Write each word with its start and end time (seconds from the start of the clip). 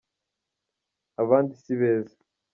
abandi 1.21 1.51
sibeza 1.63 2.15